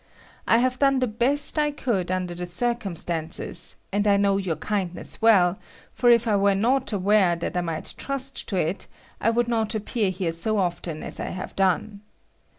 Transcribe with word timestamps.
I 0.47 0.57
have 0.57 0.79
done 0.79 0.97
the 0.97 1.05
best 1.05 1.59
I 1.59 1.69
could 1.69 2.09
under 2.09 2.33
the 2.33 2.47
circumstances, 2.47 3.75
and 3.91 4.07
I 4.07 4.17
know 4.17 4.37
your 4.37 4.55
kindness 4.55 5.21
well, 5.21 5.59
for 5.93 6.09
if 6.09 6.27
I 6.27 6.35
were 6.37 6.55
not 6.55 6.91
aware 6.91 7.35
that 7.35 7.55
I 7.55 7.61
might 7.61 7.93
trust 7.97 8.49
to 8.49 8.55
it, 8.55 8.87
I 9.19 9.29
would 9.29 9.47
not 9.47 9.75
appear 9.75 10.09
here 10.09 10.31
so 10.31 10.57
often 10.57 11.03
as 11.03 11.19
I 11.19 11.25
have 11.29 11.55
done. 11.55 12.01